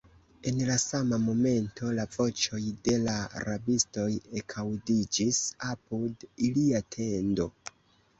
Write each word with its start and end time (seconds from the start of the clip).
En 0.49 0.55
la 0.67 0.75
sama 0.83 1.17
momento 1.25 1.89
la 1.99 2.05
voĉoj 2.15 2.61
de 2.87 2.95
la 3.01 3.17
rabistoj 3.47 4.05
ekaŭdiĝis 4.41 5.43
apud 5.69 6.27
ilia 6.49 6.81
tendo. 6.97 7.47